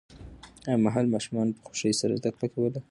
هغه 0.65 0.79
مهال 0.85 1.05
ماشومانو 1.13 1.55
په 1.57 1.61
خوښۍ 1.67 1.93
سره 2.01 2.17
زده 2.19 2.29
کړه 2.35 2.47
کوله. 2.53 2.79